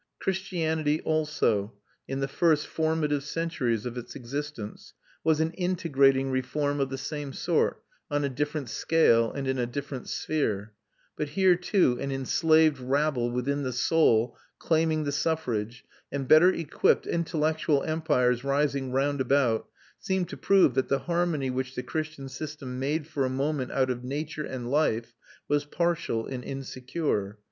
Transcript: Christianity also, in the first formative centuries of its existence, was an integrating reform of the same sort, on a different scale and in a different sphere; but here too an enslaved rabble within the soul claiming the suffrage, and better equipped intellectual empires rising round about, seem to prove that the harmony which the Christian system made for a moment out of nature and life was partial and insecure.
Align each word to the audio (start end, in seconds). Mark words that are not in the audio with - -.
Christianity 0.19 0.99
also, 1.01 1.73
in 2.07 2.21
the 2.21 2.27
first 2.27 2.65
formative 2.65 3.21
centuries 3.23 3.85
of 3.85 3.99
its 3.99 4.15
existence, 4.15 4.95
was 5.23 5.39
an 5.39 5.51
integrating 5.51 6.31
reform 6.31 6.79
of 6.79 6.89
the 6.89 6.97
same 6.97 7.31
sort, 7.33 7.83
on 8.09 8.23
a 8.23 8.29
different 8.29 8.67
scale 8.67 9.31
and 9.31 9.47
in 9.47 9.59
a 9.59 9.67
different 9.67 10.09
sphere; 10.09 10.73
but 11.15 11.29
here 11.29 11.55
too 11.55 11.99
an 12.01 12.11
enslaved 12.11 12.79
rabble 12.79 13.29
within 13.29 13.61
the 13.61 13.71
soul 13.71 14.35
claiming 14.57 15.03
the 15.03 15.11
suffrage, 15.11 15.85
and 16.11 16.27
better 16.27 16.51
equipped 16.51 17.05
intellectual 17.05 17.83
empires 17.83 18.43
rising 18.43 18.91
round 18.91 19.21
about, 19.21 19.67
seem 19.99 20.25
to 20.25 20.35
prove 20.35 20.73
that 20.73 20.87
the 20.87 20.97
harmony 21.05 21.51
which 21.51 21.75
the 21.75 21.83
Christian 21.83 22.27
system 22.27 22.79
made 22.79 23.05
for 23.05 23.23
a 23.23 23.29
moment 23.29 23.71
out 23.71 23.91
of 23.91 24.03
nature 24.03 24.45
and 24.47 24.71
life 24.71 25.13
was 25.47 25.63
partial 25.63 26.25
and 26.25 26.43
insecure. 26.43 27.37